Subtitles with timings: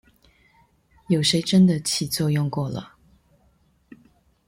[1.09, 2.95] 有誰真的起作用過了